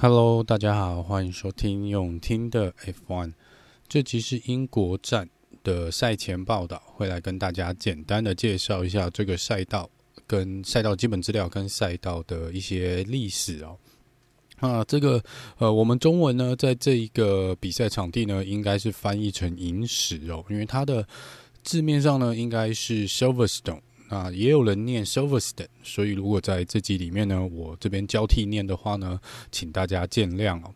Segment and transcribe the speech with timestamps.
[0.00, 3.32] Hello，大家好，欢迎收听用听的 F1。
[3.88, 5.28] 这集是英国站
[5.64, 9.90] 的赛前报道，会来跟大家简单的介绍一下这个赛道、
[10.24, 13.76] 跟赛道基本资料、跟赛道的一些历史哦。
[14.58, 15.20] 啊，这个
[15.56, 21.04] 呃，我们中文呢，在这一个比赛场地呢，应该是翻译成银石哦，因为它的
[21.64, 23.80] 字面上呢，应该是 Silverstone。
[24.08, 29.20] 啊，也有人念 Silverstone，所以如果在这集里面呢，我这边交替念的话呢，
[29.52, 30.72] 请大家见谅哦。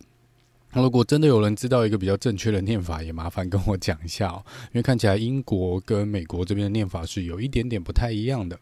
[0.75, 8.59] 那如果真的有人知道一个比较正确的念法，也麻烦跟我讲一下哦，因为看起来英国跟美国这边的念法是有一点点不太一样的。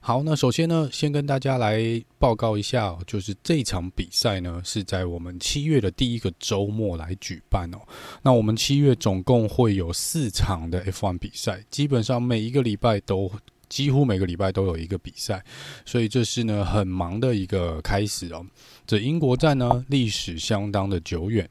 [0.00, 1.80] 好，那首先呢，先跟大家来
[2.18, 7.78] 报告一下，就是这场比赛呢是在我们七月的第一个周末来举办哦。
[8.22, 13.30] 那我们七月总共会有四场的 F1 比赛，基本上每一个礼拜都。
[13.72, 15.42] 几乎每个礼拜都有一个比赛，
[15.86, 18.44] 所以这是呢很忙的一个开始哦。
[18.86, 21.48] 这英国站呢历史相当的久远，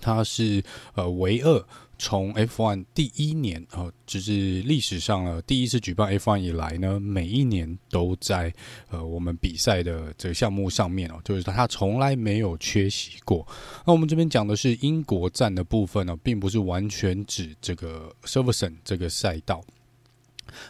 [0.00, 0.62] 它是
[0.94, 1.66] 呃唯二
[1.98, 8.54] 从 F1 第一年啊、就是历史上呢第一次举办 F1 以来呢，每一年都在
[8.90, 13.44] 呃我们比赛的这个项目上面哦，就是它从来没有缺席过。
[13.84, 19.60] 那我们这边讲的是英国站的部分呢，并不是完全指这个 Silverstone 这个赛道。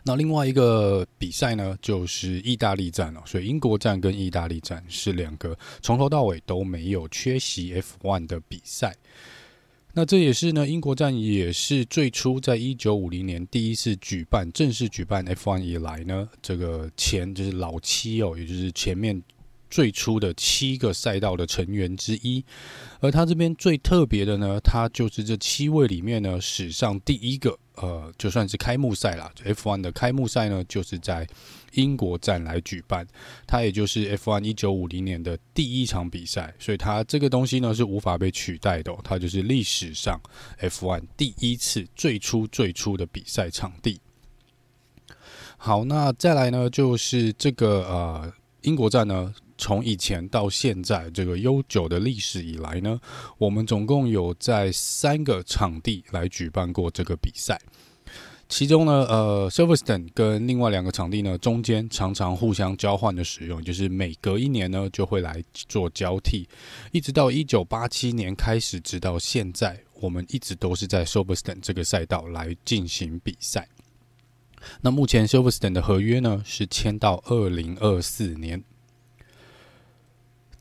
[0.04, 8.94] 那另外一个比赛呢，就是意大利站哦，所以英国站跟意大利站是两个从头到尾都没有缺席 F1 的比赛。
[9.94, 19.22] 那这也是呢，英国站也是最初在一九五零年第一次举办正式举办 F1 以来呢，这个前就是老七哦，也就是前面
[19.72, 22.44] 最初的七个赛道的成员之一。
[23.00, 27.58] 而他这边最特别的呢，他就是这七位里面呢，史上第一个。
[27.76, 31.26] 呃，就算是开幕赛啦，F1 的开幕赛呢，就是在
[31.72, 33.04] 英国站来举办，
[33.46, 40.20] 它也就是 F1 一九五零年的第一场比赛，所以它这个东西呢是无法被取代的哦，它就是历史上
[40.60, 43.98] F1 第一次最初最初的比赛场地。
[45.56, 49.34] 好，那再来呢，就是这个呃英国站呢。
[49.62, 53.00] 从以前到现在这个悠久的历史以来呢，
[53.38, 57.60] 我们总共有在三个场地来举办过这个比赛。
[58.48, 66.48] 其中呢，呃，Silverstone 跟另外两个场地呢，中间常常互相交换的使用，就是每隔一年呢就会来做交替，
[66.90, 73.68] 一直到一九八七年开始，直到现在，我们一直都是在 Silverstone 这个赛道来进行比赛。
[74.80, 78.64] 那目前 Silverstone 的合约呢是签到二零二四年。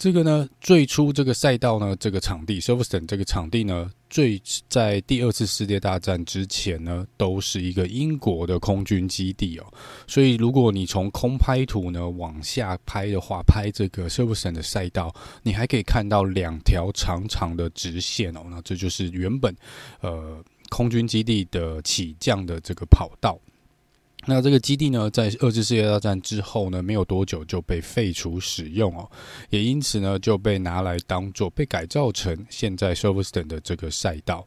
[0.01, 9.73] 这个呢，最初这个赛道呢，这个场地 Silverstone 这个场地呢，最在第二次世界大战之前呢，都是一个英国的空军基地哦。
[10.07, 15.13] 所以，如果你从空拍图呢往下拍的话，拍这个 Silverstone 的赛道，
[15.43, 18.41] 你还可以看到两条长长的直线哦。
[18.49, 19.55] 那这就是原本
[19.99, 23.39] 呃空军基地的起降的这个跑道。
[24.25, 29.09] 那这个基地呢，在二次世界大战之后呢，没有多久就被废除使用哦，
[29.49, 34.45] 也因此呢，就被拿来当做被改造成现在 Silverstone 的这个赛道。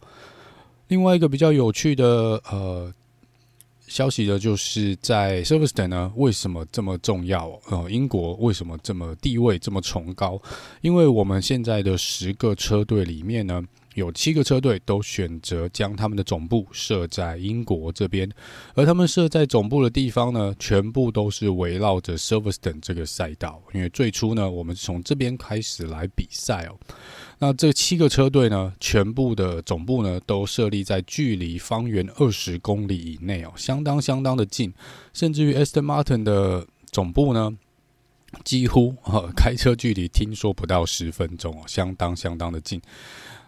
[0.89, 2.07] 另外一个比较有趣的
[2.51, 2.93] 呃
[3.87, 7.51] 消息呢，就是在 Silverstone 呢，为什么这么重要？
[7.69, 10.41] 呃，英国为什么这么地位这么崇高？
[10.83, 13.63] 因为我们现在的十个车队里面呢。
[13.95, 18.29] 有七个车队都选择将他们的总部设在英国这边，
[18.75, 23.63] 而他们设在总部的地方呢，全部都是围绕着 Silverstone 这个赛道。
[23.73, 26.77] 因为最初呢，我们是从这边开始来比赛哦。
[27.39, 34.73] 那这七个车队呢，全部的总部呢，都设立在距离方圆二十公里以内哦，相当相当的近。
[35.13, 37.57] 甚至于 Aston Martin 的总部呢，
[38.45, 42.81] 几乎哈开车距离听说不到十分钟哦，相当相当的近。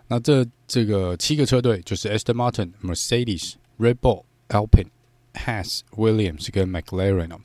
[0.09, 4.91] 那这这个七个车队就是 Aston Martin、Mercedes、Red Bull、Alpine、
[5.34, 7.41] Haas、Williams 跟 McLaren 哦，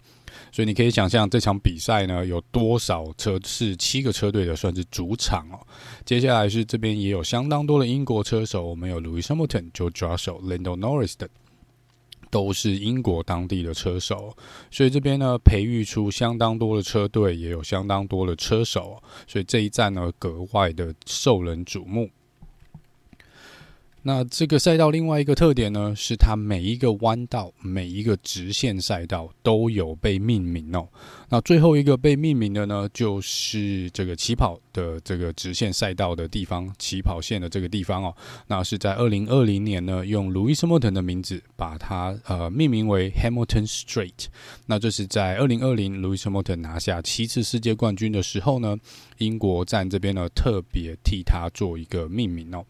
[0.51, 5.59] 所以你可以想象这场比赛呢，有多少车是七个车队的算是主场哦。
[6.05, 11.27] 接下来是这边也有相当多的英国车手，我们有 Lewis Hamilton、George Russell、Lando Norris 等，
[12.29, 14.37] 都是英国当地的车手，
[14.69, 22.07] 所以这边呢培育出相当多的车队，也有相当多的车手，所以这一站呢格外的受人瞩目。
[24.03, 30.87] 那这个赛道另外一个特点呢，是它每一个弯道、每一个直线赛道都有被命名哦。
[31.29, 38.15] 那最后一个被命名的呢，就是这个起跑的这个直线赛道的地方，起跑线的这个地方哦。
[38.47, 44.25] 那是在二零二零年呢，用 Lewis Hamilton 的名字把它呃命名为 Hamilton Straight。
[44.65, 48.75] 那这是在二零二零 Lewis Hamilton 拿下七次世界冠军的时候呢，
[49.19, 52.65] 英国站这边呢特别替他做一个命名哦。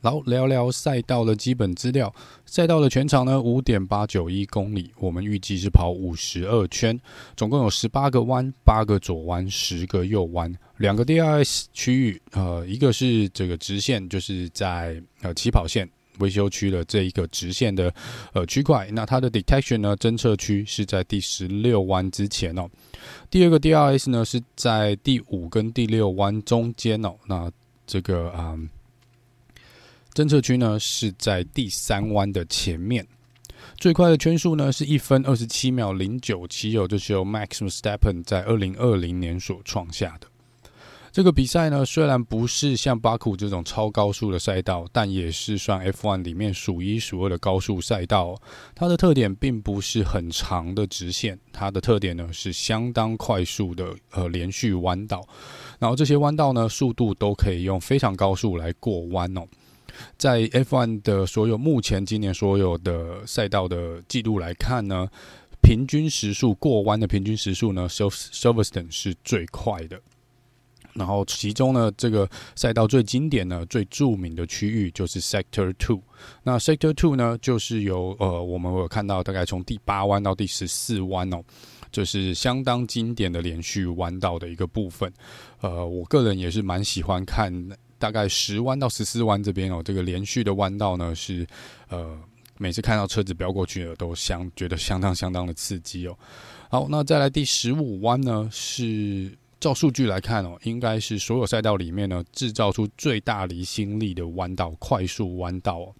[0.00, 2.14] 然后聊聊赛道的基本资料。
[2.46, 6.98] 赛道的全长呢，五点八九一公里，我们预计是跑五十二圈，
[7.36, 15.88] 总共有十八个弯，八个左弯，十个右弯，两个 DRS 区域，呃，一个是这个直线，就是在呃起跑线
[16.20, 17.92] 维修区的这一个直线的
[18.32, 18.88] 呃区块。
[18.92, 22.66] 那它的 detection 呢，侦测区是在第十六弯之前哦。
[23.30, 27.14] 第二个 DRS 呢，是在第五跟第六弯中间哦。
[27.26, 27.50] 那
[27.86, 28.58] 这个啊。
[30.18, 33.06] 侦测区呢是在第三弯的前面，
[33.76, 40.26] 最快的圈速呢是一分二十七秒零九七哦，这是由 Max Verstappen 在二零二零年所创下的。
[41.12, 48.34] 这个比赛呢虽然不是像巴库这种超高速的赛道，但也是算 F1 里面数一数二的高速赛道。
[48.74, 55.24] 它的特点并不是很长的直线，它的特点呢是相当快速的呃连续弯道，
[55.78, 59.42] 然后这些弯道呢速度都可以用非常高速来过弯哦。
[60.16, 65.08] 在 F1 的所有目前今年所有的赛道的记录来看呢，
[65.60, 70.00] 平均时速过弯的平均时速呢，Silverstone 是最快的。
[70.94, 76.02] 然后其中呢，这个赛道最经典的、最著名的区域就是 Sector Two。
[76.42, 81.40] 那 Sector Two 呢，就是由呃，我们有看到大概从第八弯到第十四弯哦，
[81.92, 85.12] 就是相当经典的连续弯道的一个部分。
[85.60, 87.52] 呃，我个人也是蛮喜欢看。
[87.98, 91.46] 大概十弯到十四弯这边哦，这个连续的弯道呢是，
[91.88, 92.18] 呃，
[92.56, 96.16] 每次看到车子飙过去了都相觉得相当相当的刺激哦。
[96.70, 105.94] 好，那再来第十五弯呢，是照数据来看哦，应该是所有赛道里面呢制造出最大离心力的弯道，快速弯道哦。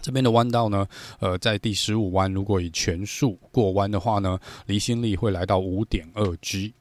[0.00, 0.84] 这边的弯道呢，
[1.20, 4.36] 呃，在第十五弯如果以全速过弯的话呢，
[4.66, 6.74] 离心力会来到五点二 G。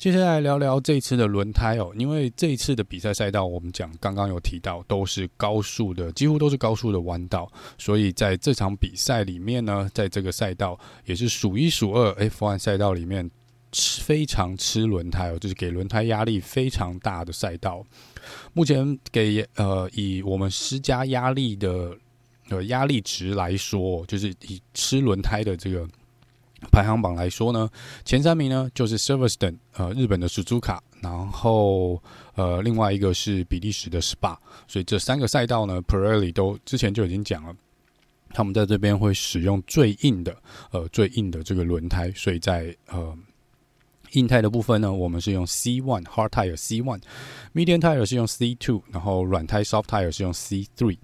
[0.00, 13.30] 接下来聊聊这次的轮胎哦，因为这一次的比赛赛道，我们讲刚刚有提到，都是高速的，几乎都是高速的弯道，所以在这场比赛里面呢，在这个赛道也是数一数二 F1 赛道里面
[13.72, 17.84] 吃非常吃轮胎哦，就是给轮胎压力非常大的赛道。
[18.54, 21.94] 目前给呃以我们施加压力的
[22.48, 25.86] 呃压力值来说，就是以吃轮胎的这个。
[26.70, 27.68] 排行榜来说呢，
[28.04, 32.00] 前三名呢就是 Silverstone，呃，日本的 Suzuka，然后
[32.34, 34.36] 呃，另外一个是比利时的 Spa，
[34.68, 37.56] 所以这三个赛道呢，Pirelli 都之前就已经讲了，
[38.34, 40.36] 他们在这边会使用最硬的，
[40.70, 43.16] 呃，最硬的这个轮胎，所以在呃
[44.12, 50.98] 硬胎的部分呢，我们是用 C one Hard Tire C one，Medium Tire 是用 C two，然后软胎 Soft Tire 是用 C three，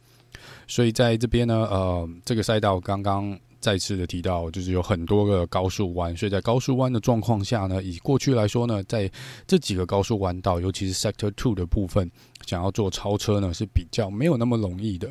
[0.69, 3.39] 所以在这边呢，呃，这个赛道刚刚。
[3.67, 9.11] 再次的提到，就是有很多个高速弯，所以在高速弯的状况下呢，以过去来说呢，在
[9.45, 12.09] 这几个高速弯道，尤其是 Sector Two 的部分，
[12.47, 15.11] 想要做超车呢是比较没有那么容易的。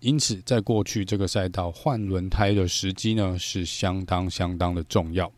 [0.00, 5.30] 因此，在过去这个赛道换轮胎的时机呢是相当相当的重要。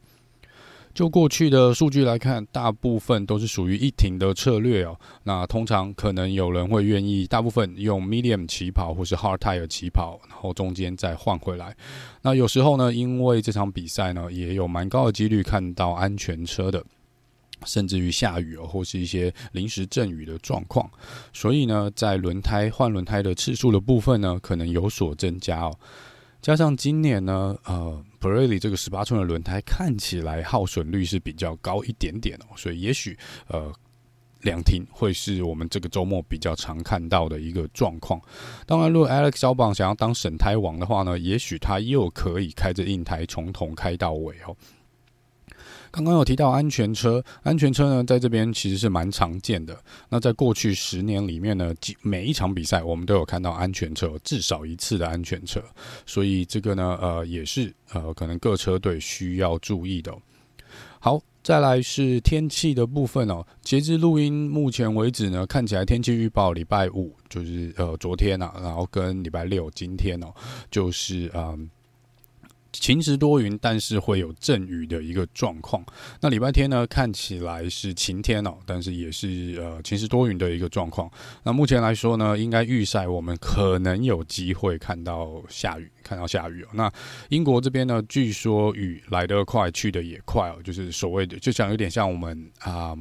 [0.96, 4.98] 就过去的数据来看，大部分都是属于一停的策略哦。
[5.24, 11.76] 那通常可能有人会愿意，大部分用 medium 起跑或是 hard tire 起跑，然后中间再换回来。
[12.22, 16.82] 那有时候呢，因为这场比赛呢，也有蛮高的几率看到安全车的，
[17.66, 20.90] 甚至于下雨哦，或是一些临时阵雨的状况，
[21.30, 25.76] 所以呢，在轮胎换轮胎的次数的部分呢，可能有所增加哦。
[26.40, 33.16] 加上今年呢，呃，Pirelli 这个十八寸的轮胎看起来耗损率是比较高一点点哦，所以也许
[33.48, 33.72] 呃
[34.42, 38.20] 两停会是我们这个周末比较常看到的一个状况。
[38.66, 44.56] 当然，如果 Alex 小榜想要当省胎王的话呢，也许他又可以开着硬胎从头开到尾哦。
[45.90, 49.78] 刚刚有提到安全车，安全车呢，在这边其实是蛮常见的。
[50.08, 55.62] 那在过去十年里面呢，每一场比赛我们都有看到安全车，至少一次的安全车。
[56.04, 60.14] 所以这个呢，呃，也是呃，可能各车队需要注意的。
[60.98, 63.44] 好，再来是天气的部分哦。
[63.62, 70.34] 截至录音目前为止呢，看起来天气预报礼拜五就是呃昨天啊，然后跟礼拜六今天哦，
[70.70, 71.70] 就是嗯。
[72.80, 75.84] 晴时多云，但是会有阵雨的一个状况。
[76.20, 81.10] 那礼拜天呢，看起来是晴天哦，但是也是呃晴时多云的一个状况。
[81.42, 86.68] 那目前来说呢，应该预赛我们可能有机会看到下雨，看到下雨哦。
[86.74, 86.92] 那
[87.28, 92.96] 英国这边呢，据说雨来得快，去得也快哦，就是所谓的，就像有点像我们啊。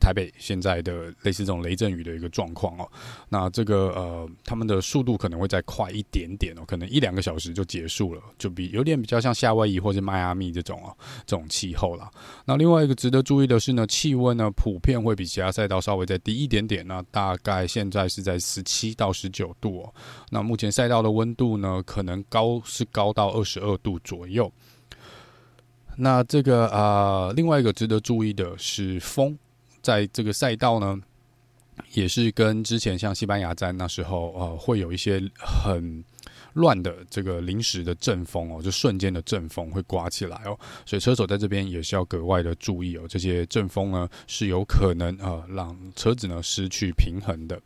[0.00, 2.88] 台北现在的类似这种雷阵雨的一个状况哦，
[3.28, 12.10] 那这个呃，他们的速度可能会再快一点点哦，可能一两个小时就结束了，就比有点比较像夏威夷或者迈阿密这种哦，这种气候啦。
[12.46, 19.94] 那另外一个值得注意的是呢，气温呢普遍会比其他赛道稍微再低一点点，那大概现在是在十七到十九度哦。
[20.30, 24.50] 那目前赛道的温度呢，可能高是高到二十二度左右。
[25.96, 29.38] 那这个啊、另外一个值得注意的是风。
[29.82, 31.00] 在这个赛道呢，
[31.92, 36.04] 也是跟之前像西班牙站那时候，呃，会有一些很
[36.54, 47.60] 乱的这个临时的阵风哦，就瞬间的阵风会刮起来哦，所以车手在这边也是要格外的注意哦，这些阵风呢是有可能呃让车子呢失去平衡的。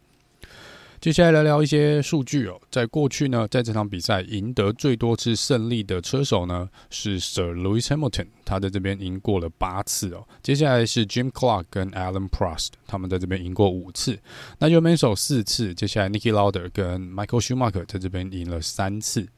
[1.05, 10.27] 接下来聊聊一些数据哦，在过去呢，在这场比赛赢得最多次胜利的车手呢是 Sir Lewis Hamilton，他在这边赢过了八次哦。
[10.43, 14.19] 接下来是 Jim Clark 跟 Alan Prost，他们在这边赢过五次。
[14.59, 19.29] 那 Nigel Mansell 四次，接下来 Niki Lauder 跟 Michael Schumacher 在这边赢了三次。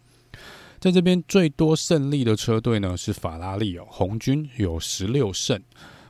[0.78, 5.60] 在这边最多胜利的车队呢是法拉利哦，红军有十六胜。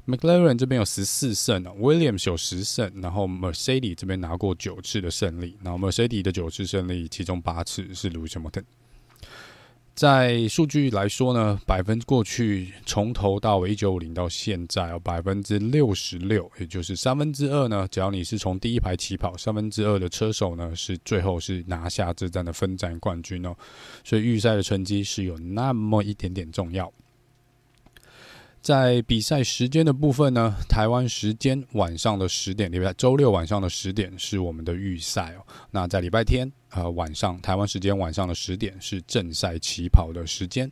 [0.06, 8.62] McLaren 这边有十四胜，Williams 有十胜，然后 Mercedes 这边拿过九次的胜利，然后 Mercedes 的九次胜利，其中八次是 Lewis Hamilton。
[9.96, 17.88] 在数据来说呢，百分过去从头到尾一九五零到现在有百分之六十六，也就是三分之二呢。
[17.90, 23.56] 只要你是从第一排起跑，三分之二的车手呢是最后是拿下这站的分站冠军哦。
[24.04, 26.92] 所以预赛的成绩是有那么一点点重要。
[28.66, 35.46] 在比赛时间的部分呢，台湾时间晚上的十点，礼拜周六晚上的十点是我们的预赛哦。
[35.70, 40.68] 那在礼拜天呃晚上，台湾时间晚上的十点是正赛起跑的时间。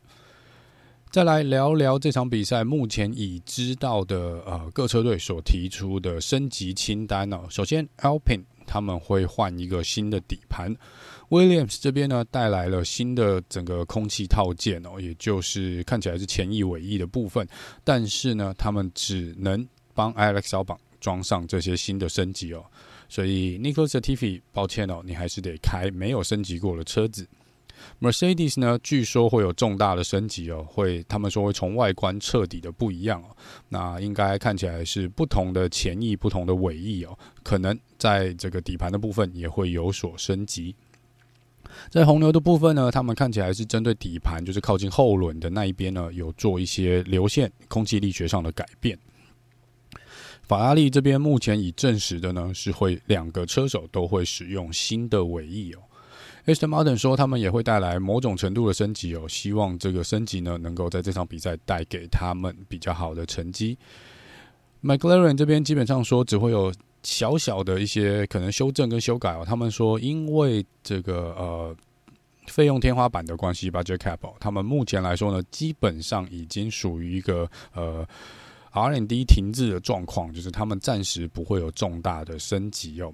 [1.08, 7.46] 再来聊聊这场比赛目前已知道的呃各车队所提出的升级清单哦。
[7.48, 10.74] 首先，Alpine 他们会换一个新的底盘。
[11.30, 17.46] Williams 这边呢，带来了新的整个空气套件哦，也就是看起来是前翼尾翼的部分，
[17.82, 22.64] 但是呢，他们只能帮 Alex 小榜装上这些新的升级哦，
[23.08, 27.26] 所以 Nicolas Tiffy，抱歉哦，你还是得开没有升级过的车子。
[28.00, 33.36] Mercedes 呢，据说会有重大的升级哦，会他们说会从外观彻底的不一样哦，
[33.68, 40.74] 那应该看起来是不同的前翼、不同的尾翼哦，可能在这个底盘的部分也会有所升级。
[41.90, 48.96] 在红牛的部分呢，他们看起来是针对底盘，就是靠近后轮的那一边呢，有做一些流线、空气力学上的改变。
[50.42, 55.78] 法拉利这边目前已证实的呢，是会两个车手都会使用新的尾翼哦。
[56.46, 63.76] Aston Martin 说他们也会带来某种程度的升级哦，希望这个升级呢，能够在这场比赛带给他们比较好的成绩。
[64.82, 66.72] McLaren 这边基本上说只会有。
[67.06, 71.76] 小小的一些可能修正跟修改哦，他们说因为这个呃
[72.46, 78.08] 费用天花板的关系，budget cap，他们目前来说呢，基本上已经属于一个呃
[78.70, 83.12] R&D 停滞的状况，就是他们暂时不会有重大的升级哦。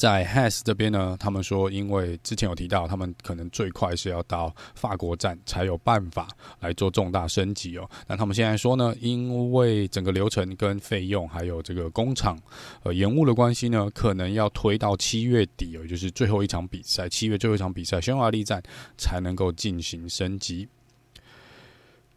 [0.00, 6.26] 在 Has 这边呢，他们说，因为之前有提到，他们可能最快是要到法国站才有办法
[6.60, 7.86] 来做重大升级哦。
[8.06, 12.38] 那他们现在说呢，因为整个流程跟费用还有这个工厂
[12.82, 18.62] 呃延误的关系呢，可能要推到七月底，也就是最后一场比赛，七月最后一场比赛匈牙利站
[18.96, 20.66] 才能够进行升级。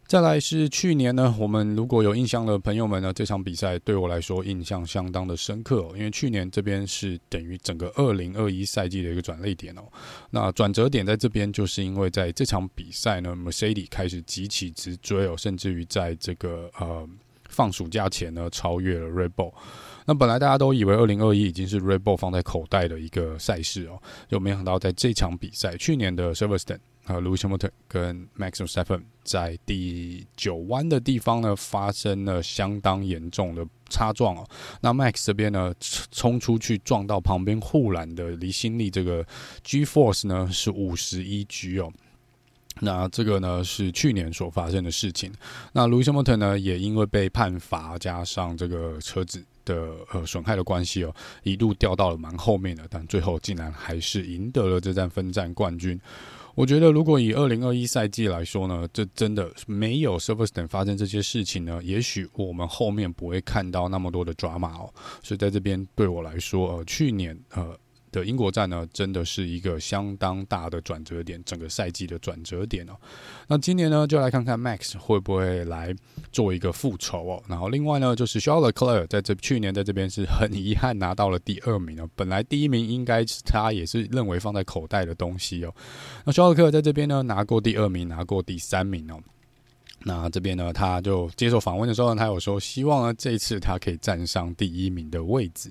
[0.06, 9.82] 再来是去年呢，我们如果有印象的朋友们呢，这场比赛对我来说印象相当的深刻哦，因为去年这边是等于整个二零二一赛季的一个转捩点哦。
[10.30, 17.08] 那转折点在这边，就是因为在这场比赛呢，Mercedes 开始急起直追哦，甚至于在这个呃
[17.48, 19.54] 放暑假前呢，超越了 Red Bull。
[20.04, 26.78] 那本来大家都以为二零二一已经是 Red Bull 放在口袋的一个赛事哦，就没想到在这场比赛，去年的 Silverstone。
[27.06, 34.48] 呃，Lewis Hamilton 跟 Max v e s t a p p e n 在第九弯的地方呢，发生了相当严重的擦撞哦。
[34.80, 35.74] 那 Max 这边呢，
[36.10, 39.26] 冲出去撞到旁边护栏的离心力，这个
[39.62, 41.92] G force 呢是五十一 G 哦。
[42.80, 45.32] 那这个呢是去年所发生的事情。
[45.72, 56.00] 那 Lewis Hamilton 呢，也因为被判罚，加上这个车子的呃损害的关系哦，一度掉到了蛮后面的，但最后竟然还是赢得了这站分站冠军。
[56.54, 64.92] 我觉得如果以二零二一赛季来说呢，这真的没有 Silverstone 发生这些事情呢，也许我们后面不会看到那么多的抓马哦。
[65.22, 67.76] 所以在这边对我来说，呃，去年呃。
[68.14, 72.92] 的英国站呢，真的是一个相当大的转折点，整个赛季的转折点哦。
[73.48, 75.92] 那今年呢，就来看看 Max 会不会来
[76.30, 77.42] 做一个复仇哦。
[77.48, 82.08] 然后另外呢，就是 Charles Leclerc 在这去年在这边是很遗憾拿到了第二名哦。
[82.14, 85.74] 本来第一名应该是他也是认为放在口袋的东西哦。
[86.24, 89.18] 那 Charles Leclerc 在这边呢，拿过第二名，拿过第三名哦。
[90.06, 95.70] 那这边呢，他就接受访问的时候呢，他有说希望呢，这一次他可以站上第一名的位置。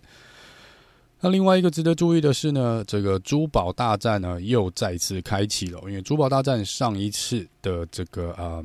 [1.24, 8.62] 那另外一个值得注意的是呢，这个珠宝大战呢又再次开启了，因为珠宝大战上一次的这个啊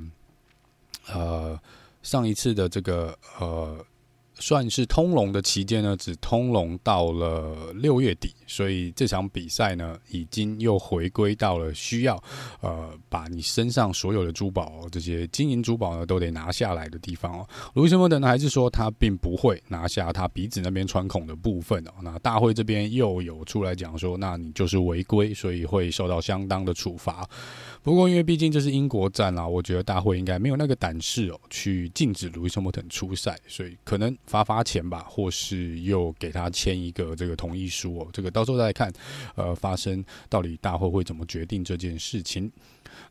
[1.06, 1.56] 呃
[2.02, 3.78] 上一次的这个呃。
[4.40, 12.22] 算是通融的期间呢，只通融到了六月底，所以这场比赛呢，已经又回归到了需要
[12.60, 17.48] 呃，把你身上所有的珠宝，这些金银珠宝呢，都得拿下来的地方哦。
[17.74, 21.90] 路易斯·莫等呢，还是说他并不会拿下他鼻子那边穿孔的部分哦。
[22.02, 27.28] 那大会这边又有出来讲说，那你就是违规，所以会受到相当的处罚。
[27.82, 34.16] 不过，因为毕竟这是英国站啦，我觉得大会应该没有那个胆识哦，去禁止路易斯·莫等出赛，所以可能。
[34.28, 38.08] 发发钱吧，或是又给他签一个这个同意书哦。
[38.12, 38.92] 这个到时候再看，
[39.34, 42.52] 呃，发生到底大会会怎么决定这件事情。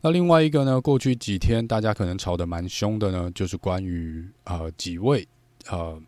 [0.00, 5.26] 那另外一个呢，过去几天大家可能吵得蛮凶的呢，就是关于呃几位
[5.68, 6.00] 呃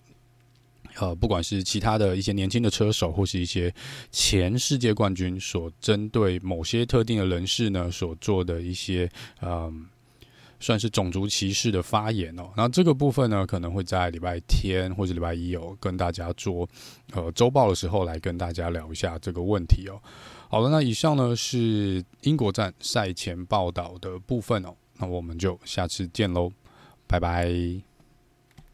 [0.96, 3.74] 呃，不管是其他的一些年轻的车手，或是一些
[4.10, 9.10] 前世界冠军所针对某些特定的人士呢所做的一些
[9.42, 9.86] 嗯。
[10.60, 16.68] 算是种族歧视的发言哦，那这个部分呢，可能会在礼拜天或者礼拜一有跟大家做
[17.12, 20.00] 呃周报的时候来跟大家聊一下这个问题哦。
[20.48, 26.52] 好了，那以上呢是英国站赛前报道的部分哦，那我们就下次见喽，
[27.06, 27.89] 拜拜。